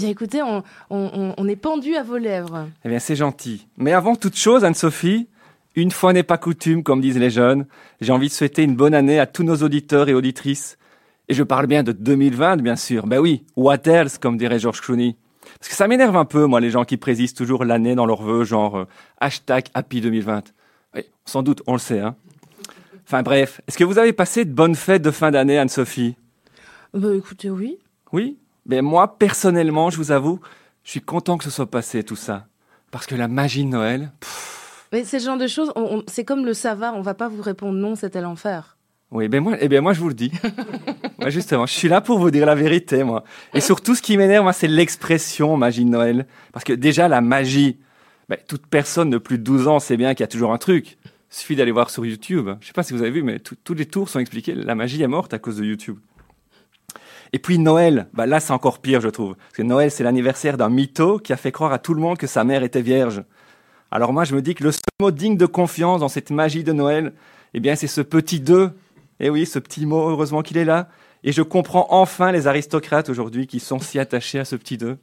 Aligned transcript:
bien 0.00 0.08
écoutez, 0.10 0.42
on, 0.42 0.62
on, 0.90 1.34
on 1.36 1.48
est 1.48 1.56
pendu 1.56 1.94
à 1.96 2.02
vos 2.02 2.16
lèvres. 2.18 2.68
Eh 2.84 2.88
bien 2.88 2.98
c'est 2.98 3.16
gentil. 3.16 3.66
Mais 3.76 3.92
avant 3.92 4.16
toute 4.16 4.36
chose, 4.36 4.64
Anne-Sophie, 4.64 5.28
une 5.76 5.90
fois 5.90 6.12
n'est 6.12 6.22
pas 6.22 6.38
coutume, 6.38 6.82
comme 6.82 7.00
disent 7.00 7.18
les 7.18 7.30
jeunes, 7.30 7.66
j'ai 8.00 8.12
envie 8.12 8.28
de 8.28 8.32
souhaiter 8.32 8.62
une 8.62 8.74
bonne 8.74 8.94
année 8.94 9.20
à 9.20 9.26
tous 9.26 9.44
nos 9.44 9.56
auditeurs 9.56 10.08
et 10.08 10.14
auditrices. 10.14 10.78
Et 11.28 11.34
je 11.34 11.42
parle 11.44 11.66
bien 11.66 11.82
de 11.84 11.92
2020, 11.92 12.56
bien 12.56 12.76
sûr. 12.76 13.06
Ben 13.06 13.18
oui, 13.18 13.44
what 13.56 13.84
else, 13.84 14.18
comme 14.18 14.36
dirait 14.36 14.58
George 14.58 14.80
Clooney. 14.80 15.16
Parce 15.58 15.68
que 15.68 15.76
ça 15.76 15.86
m'énerve 15.86 16.16
un 16.16 16.24
peu, 16.24 16.46
moi, 16.46 16.60
les 16.60 16.70
gens 16.70 16.84
qui 16.84 16.96
précisent 16.96 17.34
toujours 17.34 17.64
l'année 17.64 17.94
dans 17.94 18.06
leurs 18.06 18.22
vœux, 18.22 18.44
genre 18.44 18.78
euh, 18.78 18.84
hashtag 19.20 19.66
Happy 19.74 20.00
2020. 20.00 20.52
Oui, 20.96 21.02
sans 21.24 21.42
doute, 21.42 21.62
on 21.66 21.74
le 21.74 21.78
sait. 21.78 22.00
Hein. 22.00 22.16
Enfin 23.06 23.22
bref, 23.22 23.60
est-ce 23.68 23.78
que 23.78 23.84
vous 23.84 23.98
avez 23.98 24.12
passé 24.12 24.44
de 24.44 24.52
bonnes 24.52 24.74
fêtes 24.74 25.02
de 25.02 25.10
fin 25.10 25.30
d'année, 25.30 25.58
Anne-Sophie? 25.58 26.16
Bah 26.94 27.14
écoutez, 27.14 27.50
oui. 27.50 27.78
Oui? 28.12 28.36
Ben 28.66 28.82
moi, 28.82 29.18
personnellement, 29.18 29.90
je 29.90 29.96
vous 29.96 30.12
avoue, 30.12 30.40
je 30.84 30.90
suis 30.90 31.00
content 31.00 31.38
que 31.38 31.44
ce 31.44 31.50
soit 31.50 31.70
passé 31.70 32.02
tout 32.02 32.16
ça. 32.16 32.46
Parce 32.90 33.06
que 33.06 33.14
la 33.14 33.28
magie 33.28 33.64
de 33.64 33.70
Noël... 33.70 34.12
Mais 34.92 35.04
c'est 35.04 35.20
ce 35.20 35.26
genre 35.26 35.38
de 35.38 35.46
choses, 35.46 35.72
c'est 36.08 36.24
comme 36.24 36.44
le 36.44 36.52
savoir, 36.52 36.96
on 36.96 37.00
va 37.00 37.14
pas 37.14 37.28
vous 37.28 37.42
répondre 37.42 37.78
non, 37.78 37.94
c'était 37.94 38.20
l'enfer. 38.20 38.76
Oui, 39.12 39.28
ben 39.28 39.40
moi, 39.40 39.56
eh 39.60 39.68
ben 39.68 39.80
moi 39.80 39.92
je 39.92 40.00
vous 40.00 40.08
le 40.08 40.14
dis. 40.14 40.32
moi 41.18 41.30
justement, 41.30 41.66
je 41.66 41.72
suis 41.72 41.88
là 41.88 42.00
pour 42.00 42.18
vous 42.18 42.30
dire 42.30 42.46
la 42.46 42.54
vérité, 42.54 43.04
moi. 43.04 43.24
Et 43.54 43.60
surtout, 43.60 43.94
ce 43.94 44.02
qui 44.02 44.16
m'énerve, 44.16 44.44
moi, 44.44 44.52
c'est 44.52 44.68
l'expression 44.68 45.56
magie 45.56 45.84
de 45.84 45.90
Noël, 45.90 46.26
parce 46.52 46.64
que 46.64 46.72
déjà 46.72 47.08
la 47.08 47.20
magie, 47.20 47.78
ben, 48.28 48.38
toute 48.46 48.66
personne 48.66 49.10
de 49.10 49.18
plus 49.18 49.38
de 49.38 49.42
12 49.42 49.68
ans 49.68 49.80
sait 49.80 49.96
bien 49.96 50.14
qu'il 50.14 50.22
y 50.22 50.24
a 50.24 50.28
toujours 50.28 50.52
un 50.52 50.58
truc. 50.58 50.98
Il 51.04 51.36
suffit 51.36 51.56
d'aller 51.56 51.72
voir 51.72 51.90
sur 51.90 52.04
YouTube. 52.06 52.50
Je 52.60 52.66
sais 52.68 52.72
pas 52.72 52.82
si 52.82 52.92
vous 52.92 53.02
avez 53.02 53.10
vu, 53.10 53.22
mais 53.22 53.38
tous 53.38 53.74
les 53.74 53.86
tours 53.86 54.08
sont 54.08 54.18
expliqués. 54.18 54.54
La 54.54 54.74
magie 54.74 55.02
est 55.02 55.08
morte 55.08 55.34
à 55.34 55.38
cause 55.38 55.56
de 55.56 55.64
YouTube. 55.64 55.98
Et 57.32 57.38
puis 57.38 57.58
Noël, 57.58 58.08
bah 58.12 58.26
là 58.26 58.40
c'est 58.40 58.52
encore 58.52 58.80
pire, 58.80 59.00
je 59.00 59.08
trouve. 59.08 59.36
Parce 59.36 59.56
que 59.56 59.62
Noël, 59.62 59.90
c'est 59.90 60.04
l'anniversaire 60.04 60.56
d'un 60.56 60.68
mytho 60.68 61.18
qui 61.18 61.32
a 61.32 61.36
fait 61.36 61.52
croire 61.52 61.72
à 61.72 61.78
tout 61.78 61.94
le 61.94 62.00
monde 62.00 62.18
que 62.18 62.26
sa 62.26 62.44
mère 62.44 62.62
était 62.62 62.82
vierge. 62.82 63.22
Alors 63.90 64.12
moi, 64.12 64.24
je 64.24 64.34
me 64.34 64.42
dis 64.42 64.54
que 64.54 64.64
le 64.64 64.72
seul 64.72 64.80
mot 65.00 65.10
digne 65.10 65.36
de 65.36 65.46
confiance 65.46 66.00
dans 66.00 66.08
cette 66.08 66.30
magie 66.30 66.64
de 66.64 66.72
Noël, 66.72 67.12
eh 67.54 67.60
bien, 67.60 67.74
c'est 67.74 67.86
ce 67.86 68.00
petit 68.00 68.40
2 68.40 68.72
et 69.20 69.26
eh 69.26 69.30
oui, 69.30 69.44
ce 69.44 69.58
petit 69.58 69.84
mot, 69.84 70.08
heureusement 70.08 70.40
qu'il 70.40 70.56
est 70.56 70.64
là. 70.64 70.88
Et 71.24 71.32
je 71.32 71.42
comprends 71.42 71.86
enfin 71.90 72.32
les 72.32 72.46
aristocrates 72.46 73.10
aujourd'hui 73.10 73.46
qui 73.46 73.60
sont 73.60 73.78
si 73.78 73.98
attachés 73.98 74.38
à 74.38 74.46
ce 74.46 74.56
petit 74.56 74.78
2. 74.78 74.96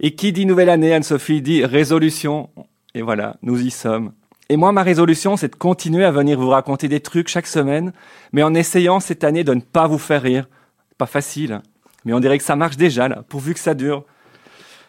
Et 0.00 0.14
qui 0.14 0.32
dit 0.32 0.46
nouvelle 0.46 0.70
année, 0.70 0.94
Anne-Sophie, 0.94 1.42
dit 1.42 1.62
résolution. 1.66 2.48
Et 2.94 3.02
voilà, 3.02 3.36
nous 3.42 3.60
y 3.60 3.70
sommes. 3.70 4.12
Et 4.48 4.56
moi, 4.56 4.72
ma 4.72 4.82
résolution, 4.82 5.36
c'est 5.36 5.50
de 5.50 5.56
continuer 5.56 6.06
à 6.06 6.10
venir 6.10 6.40
vous 6.40 6.48
raconter 6.48 6.88
des 6.88 7.00
trucs 7.00 7.28
chaque 7.28 7.46
semaine, 7.46 7.92
mais 8.32 8.42
en 8.42 8.54
essayant 8.54 8.98
cette 8.98 9.24
année 9.24 9.44
de 9.44 9.52
ne 9.52 9.60
pas 9.60 9.86
vous 9.86 9.98
faire 9.98 10.22
rire. 10.22 10.48
Pas 10.98 11.06
facile, 11.06 11.60
mais 12.04 12.12
on 12.12 12.20
dirait 12.20 12.38
que 12.38 12.44
ça 12.44 12.56
marche 12.56 12.76
déjà, 12.76 13.08
pourvu 13.28 13.54
que 13.54 13.60
ça 13.60 13.74
dure. 13.74 14.04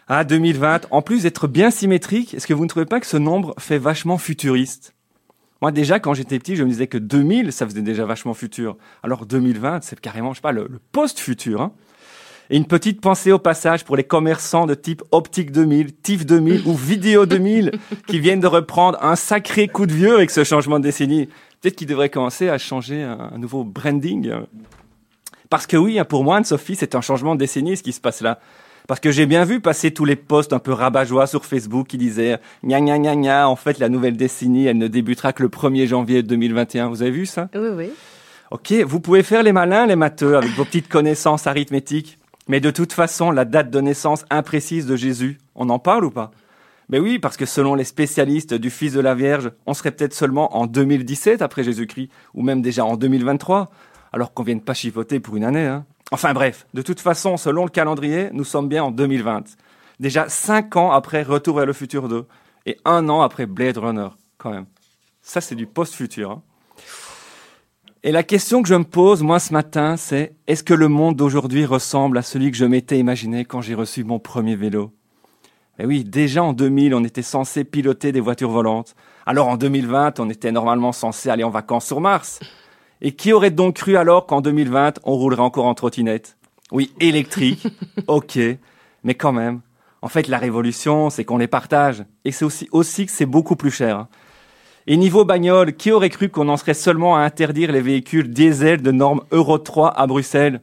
Ah, 0.08 0.24
2020, 0.24 0.88
en 0.92 1.02
plus 1.02 1.24
d'être 1.24 1.48
bien 1.48 1.70
symétrique, 1.70 2.34
est-ce 2.34 2.48
que 2.48 2.54
vous 2.54 2.64
ne 2.64 2.70
trouvez 2.70 2.86
pas 2.86 3.00
que 3.00 3.08
ce 3.08 3.18
nombre 3.18 3.54
fait 3.60 3.78
vachement 3.78 4.18
futuriste? 4.18 4.94
Moi, 5.62 5.72
déjà, 5.72 6.00
quand 6.00 6.14
j'étais 6.14 6.38
petit, 6.40 6.56
je 6.56 6.64
me 6.64 6.70
disais 6.70 6.88
que 6.88 6.98
2000, 6.98 7.52
ça 7.52 7.66
faisait 7.66 7.82
déjà 7.82 8.06
vachement 8.06 8.34
futur. 8.34 8.78
Alors 9.04 9.26
2020, 9.26 9.84
c'est 9.84 10.00
carrément, 10.00 10.32
je 10.32 10.38
sais 10.38 10.42
pas, 10.42 10.52
le, 10.52 10.70
post-futur. 10.92 11.62
Hein. 11.62 11.72
Et 12.50 12.58
une 12.58 12.66
petite 12.66 13.02
pensée 13.02 13.32
au 13.32 13.40
passage 13.40 13.84
pour 13.84 13.98
les 13.98 14.06
commerçants 14.06 14.66
de 14.66 14.76
type 14.76 15.04
Optique 15.12 15.52
2000, 15.52 15.94
TIF 15.96 16.26
2000 16.26 16.66
ou 16.66 16.76
Vidéo 16.76 17.26
2000 17.26 17.72
qui 18.08 18.20
viennent 18.20 18.40
de 18.40 18.48
reprendre 18.48 18.98
un 19.04 19.18
sacré 19.18 19.68
coup 19.68 19.86
de 19.86 19.92
vieux 19.92 20.16
avec 20.16 20.30
ce 20.30 20.46
changement 20.46 20.80
de 20.80 20.84
décennie. 20.84 21.26
Peut-être 21.60 21.76
qu'ils 21.76 21.88
devraient 21.88 22.10
commencer 22.10 22.48
à 22.48 22.58
changer 22.58 23.04
un, 23.04 23.38
nouveau 23.38 23.66
branding. 23.66 24.32
Parce 25.50 25.68
que 25.68 25.78
oui, 25.78 26.00
hein, 26.00 26.06
pour 26.06 26.24
moi, 26.24 26.38
Anne-Sophie, 26.38 26.76
c'est 26.76 26.96
un 26.96 27.02
changement 27.02 27.36
de 27.36 27.40
décennie 27.40 27.78
ce 27.78 27.84
qui 27.84 27.94
se 27.94 28.02
passe 28.02 28.22
là. 28.22 28.40
Parce 28.88 29.02
que 29.02 29.12
j'ai 29.12 29.26
bien 29.26 29.44
vu 29.44 29.60
passer 29.60 29.92
tous 29.92 30.06
les 30.06 30.16
posts 30.16 30.54
un 30.54 30.60
peu 30.60 30.72
rabat-joie 30.72 31.28
sur 31.28 31.46
Facebook 31.46 31.88
qui 31.88 31.98
disaient 31.98 32.40
gna 32.64 32.80
gna 32.80 32.98
gna 32.98 33.16
gna, 33.16 33.50
en 33.50 33.58
fait, 33.58 33.80
la 33.80 33.90
nouvelle 33.90 34.16
décennie, 34.16 34.66
elle 34.66 34.78
ne 34.78 34.88
débutera 34.88 35.34
que 35.34 35.44
le 35.44 35.50
1er 35.50 35.88
janvier 35.88 36.24
2021. 36.24 36.88
Vous 36.88 37.02
avez 37.02 37.12
vu 37.12 37.26
ça? 37.26 37.50
Oui, 37.54 37.68
oui. 37.76 37.90
Ok, 38.50 38.72
vous 38.86 39.02
pouvez 39.02 39.24
faire 39.24 39.44
les 39.44 39.52
malins, 39.52 39.86
les 39.88 39.98
matheux, 39.98 40.38
avec 40.38 40.52
vos 40.52 40.64
petites 40.64 40.88
connaissances 40.88 41.48
arithmétiques. 41.48 42.18
Mais 42.48 42.62
de 42.62 42.72
toute 42.72 42.94
façon, 42.94 43.30
la 43.30 43.44
date 43.44 43.70
de 43.70 43.82
naissance 43.82 44.24
imprécise 44.30 44.86
de 44.86 44.96
Jésus, 44.96 45.38
on 45.54 45.70
en 45.70 45.80
parle 45.80 46.06
ou 46.06 46.12
pas? 46.12 46.32
Ben 46.88 47.02
oui, 47.02 47.20
parce 47.20 47.36
que 47.36 47.46
selon 47.46 47.76
les 47.76 47.84
spécialistes 47.84 48.54
du 48.54 48.70
Fils 48.70 48.94
de 48.94 49.02
la 49.02 49.14
Vierge, 49.16 49.52
on 49.66 49.74
serait 49.74 49.92
peut-être 49.92 50.14
seulement 50.14 50.56
en 50.56 50.66
2017 50.66 51.42
après 51.42 51.64
Jésus-Christ, 51.64 52.10
ou 52.34 52.42
même 52.42 52.62
déjà 52.62 52.86
en 52.86 52.96
2023, 52.96 53.70
alors 54.14 54.34
qu'on 54.34 54.44
vienne 54.44 54.62
pas 54.62 54.74
chivoter 54.74 55.20
pour 55.20 55.36
une 55.36 55.44
année. 55.44 55.66
Hein. 55.66 55.86
Enfin 56.12 56.34
bref, 56.34 56.66
de 56.74 56.82
toute 56.82 57.00
façon, 57.00 57.38
selon 57.38 57.64
le 57.64 57.70
calendrier, 57.70 58.30
nous 58.32 58.44
sommes 58.44 58.70
bien 58.70 58.84
en 58.84 58.92
2020. 58.92 59.44
Déjà 60.00 60.30
cinq 60.30 60.76
ans 60.76 60.92
après 60.92 61.24
Retour 61.24 61.58
vers 61.58 61.66
le 61.66 61.74
futur 61.74 62.08
2 62.08 62.26
et 62.66 62.78
un 62.86 63.10
an 63.10 63.22
après 63.22 63.46
Blade 63.46 63.78
Runner, 63.78 64.10
quand 64.38 64.52
même. 64.52 64.66
Ça, 65.22 65.42
c'est 65.42 65.56
du 65.56 65.68
post-futur. 65.68 66.32
Hein. 66.32 66.42
Et 68.04 68.12
la 68.12 68.24
question 68.24 68.62
que 68.62 68.70
je 68.70 68.76
me 68.76 68.84
pose, 68.84 69.24
moi, 69.24 69.40
ce 69.40 69.52
matin, 69.52 69.98
c'est 69.98 70.36
est-ce 70.48 70.64
que 70.64 70.74
le 70.74 70.88
monde 70.88 71.16
d'aujourd'hui 71.16 71.66
ressemble 71.66 72.18
à 72.18 72.22
celui 72.22 72.52
que 72.52 72.58
je 72.58 72.64
m'étais 72.64 73.00
imaginé 73.00 73.44
quand 73.44 73.62
j'ai 73.62 73.74
reçu 73.74 74.04
mon 74.04 74.20
premier 74.20 74.56
vélo? 74.56 74.94
Eh 75.80 75.86
oui, 75.86 76.04
déjà 76.04 76.44
en 76.44 76.54
2000, 76.54 76.96
on 76.96 77.04
était 77.04 77.22
censé 77.22 77.64
piloter 77.64 78.12
des 78.12 78.20
voitures 78.20 78.50
volantes. 78.50 78.96
Alors 79.26 79.48
en 79.48 79.58
2020, 79.58 80.20
on 80.20 80.30
était 80.30 80.52
normalement 80.52 80.92
censé 80.92 81.30
aller 81.30 81.44
en 81.44 81.50
vacances 81.50 81.86
sur 81.86 82.00
Mars. 82.00 82.40
Et 83.02 83.12
qui 83.12 83.34
aurait 83.34 83.52
donc 83.52 83.76
cru 83.76 83.96
alors 83.98 84.26
qu'en 84.26 84.42
2020, 84.42 85.00
on 85.04 85.14
roulerait 85.14 85.42
encore 85.42 85.66
en 85.66 85.74
trottinette? 85.74 86.38
Oui, 86.72 86.92
électrique, 87.00 87.68
ok, 88.08 88.40
mais 89.04 89.16
quand 89.16 89.32
même. 89.32 89.62
En 90.02 90.10
fait, 90.10 90.28
la 90.28 90.38
révolution, 90.38 91.10
c'est 91.10 91.24
qu'on 91.24 91.38
les 91.38 91.48
partage. 91.48 92.06
Et 92.26 92.32
c'est 92.32 92.46
aussi, 92.46 92.68
aussi 92.72 93.06
que 93.06 93.12
c'est 93.12 93.26
beaucoup 93.26 93.56
plus 93.56 93.72
cher. 93.72 94.08
Et 94.86 94.96
niveau 94.96 95.26
bagnole, 95.26 95.74
qui 95.74 95.92
aurait 95.92 96.10
cru 96.10 96.30
qu'on 96.30 96.50
en 96.50 96.58
serait 96.58 96.74
seulement 96.74 97.18
à 97.18 97.22
interdire 97.22 97.72
les 97.72 97.82
véhicules 97.82 98.30
diesel 98.30 98.82
de 98.82 98.92
norme 98.92 99.22
Euro 99.32 99.58
3 99.58 100.00
à 100.00 100.08
Bruxelles? 100.08 100.62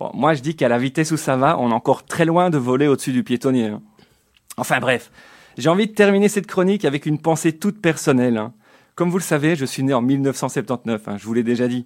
Bon, 0.00 0.10
moi 0.14 0.34
je 0.34 0.40
dis 0.40 0.56
qu'à 0.56 0.68
la 0.68 0.78
vitesse 0.78 1.12
où 1.12 1.16
ça 1.16 1.36
va, 1.36 1.58
on 1.58 1.70
est 1.70 1.74
encore 1.74 2.04
très 2.04 2.24
loin 2.24 2.50
de 2.50 2.58
voler 2.58 2.88
au-dessus 2.88 3.12
du 3.12 3.22
piétonnier. 3.22 3.66
Hein. 3.66 3.82
Enfin 4.56 4.80
bref, 4.80 5.10
j'ai 5.58 5.68
envie 5.68 5.86
de 5.86 5.92
terminer 5.92 6.28
cette 6.28 6.46
chronique 6.46 6.84
avec 6.84 7.06
une 7.06 7.18
pensée 7.18 7.52
toute 7.52 7.80
personnelle. 7.80 8.50
Comme 8.94 9.10
vous 9.10 9.18
le 9.18 9.24
savez, 9.24 9.56
je 9.56 9.64
suis 9.64 9.82
né 9.82 9.92
en 9.92 10.00
1979, 10.00 11.08
hein, 11.08 11.16
je 11.18 11.26
vous 11.26 11.34
l'ai 11.34 11.42
déjà 11.42 11.66
dit. 11.66 11.84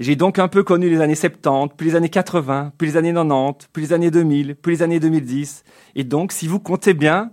J'ai 0.00 0.16
donc 0.16 0.38
un 0.38 0.48
peu 0.48 0.62
connu 0.62 0.90
les 0.90 1.00
années 1.00 1.14
70, 1.14 1.74
puis 1.78 1.88
les 1.88 1.96
années 1.96 2.10
80, 2.10 2.72
puis 2.76 2.88
les 2.88 2.96
années 2.98 3.14
90, 3.14 3.68
puis 3.72 3.82
les 3.84 3.92
années 3.94 4.10
2000, 4.10 4.56
puis 4.56 4.72
les 4.72 4.82
années 4.82 5.00
2010. 5.00 5.64
Et 5.94 6.04
donc, 6.04 6.32
si 6.32 6.46
vous 6.46 6.60
comptez 6.60 6.92
bien, 6.92 7.30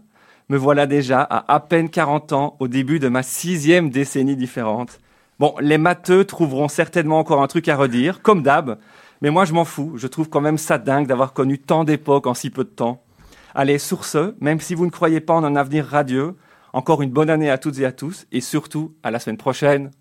me 0.47 0.55
voilà 0.55 0.85
déjà 0.85 1.21
à 1.21 1.53
à 1.53 1.59
peine 1.59 1.89
40 1.89 2.31
ans 2.31 2.55
au 2.61 2.69
début 2.69 2.99
de 2.99 3.09
ma 3.09 3.23
sixième 3.23 3.89
décennie 3.89 4.37
différente. 4.37 5.01
Bon, 5.37 5.53
les 5.59 5.77
matheux 5.77 6.23
trouveront 6.23 6.69
certainement 6.69 7.19
encore 7.19 7.43
un 7.43 7.47
truc 7.47 7.67
à 7.67 7.75
redire, 7.75 8.21
comme 8.21 8.41
d'hab, 8.41 8.79
mais 9.21 9.31
moi 9.31 9.43
je 9.43 9.51
m'en 9.51 9.65
fous, 9.65 9.93
je 9.95 10.07
trouve 10.07 10.29
quand 10.29 10.41
même 10.41 10.57
ça 10.57 10.77
dingue 10.77 11.07
d'avoir 11.07 11.33
connu 11.33 11.59
tant 11.59 11.83
d'époques 11.83 12.27
en 12.27 12.33
si 12.33 12.49
peu 12.49 12.63
de 12.63 12.69
temps. 12.69 13.03
Allez, 13.53 13.79
sur 13.79 14.05
ce, 14.05 14.33
même 14.39 14.61
si 14.61 14.75
vous 14.75 14.85
ne 14.85 14.91
croyez 14.91 15.19
pas 15.19 15.33
en 15.33 15.43
un 15.43 15.57
avenir 15.57 15.85
radieux, 15.85 16.35
encore 16.73 17.01
une 17.01 17.11
bonne 17.11 17.29
année 17.29 17.50
à 17.50 17.57
toutes 17.57 17.79
et 17.79 17.85
à 17.85 17.91
tous 17.91 18.25
et 18.31 18.41
surtout 18.41 18.95
à 19.03 19.11
la 19.11 19.19
semaine 19.19 19.38
prochaine. 19.38 19.91